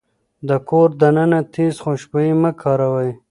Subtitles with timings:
[0.47, 3.09] د کور دننه تيز خوشبويي مه کاروئ.